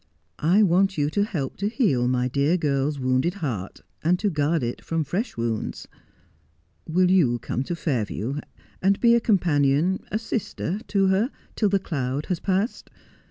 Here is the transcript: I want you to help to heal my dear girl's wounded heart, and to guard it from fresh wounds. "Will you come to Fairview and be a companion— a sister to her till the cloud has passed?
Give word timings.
I 0.39 0.63
want 0.63 0.97
you 0.97 1.11
to 1.11 1.23
help 1.23 1.57
to 1.57 1.69
heal 1.69 2.07
my 2.07 2.27
dear 2.27 2.57
girl's 2.57 2.97
wounded 2.99 3.35
heart, 3.35 3.81
and 4.03 4.17
to 4.17 4.31
guard 4.31 4.63
it 4.63 4.83
from 4.83 5.03
fresh 5.03 5.37
wounds. 5.37 5.87
"Will 6.89 7.11
you 7.11 7.37
come 7.37 7.61
to 7.65 7.75
Fairview 7.75 8.39
and 8.81 8.99
be 8.99 9.13
a 9.13 9.21
companion— 9.21 10.03
a 10.11 10.17
sister 10.17 10.79
to 10.87 11.07
her 11.09 11.29
till 11.55 11.69
the 11.69 11.77
cloud 11.77 12.25
has 12.29 12.39
passed? 12.39 12.89